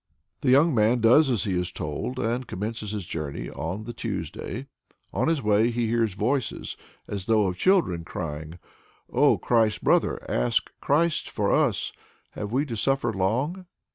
The 0.39 0.49
young 0.49 0.73
man 0.73 0.99
does 0.99 1.29
as 1.29 1.43
he 1.43 1.53
is 1.53 1.71
told, 1.71 2.17
and 2.17 2.47
commences 2.47 2.89
his 2.89 3.05
journey 3.05 3.51
on 3.51 3.83
the 3.83 3.93
Tuesday. 3.93 4.65
On 5.13 5.27
his 5.27 5.43
way 5.43 5.69
he 5.69 5.85
hears 5.85 6.15
voices, 6.15 6.75
as 7.07 7.25
though 7.27 7.45
of 7.45 7.55
children, 7.59 8.03
crying, 8.03 8.57
"O 9.11 9.37
Christ's 9.37 9.77
brother, 9.77 10.17
ask 10.27 10.71
Christ 10.81 11.29
for 11.29 11.51
us 11.51 11.93
have 12.31 12.51
we 12.51 12.65
to 12.65 12.75
suffer 12.75 13.13
long?" 13.13 13.67